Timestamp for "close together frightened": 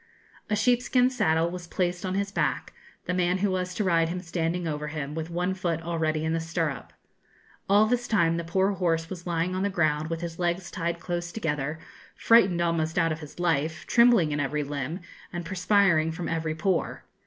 10.99-12.61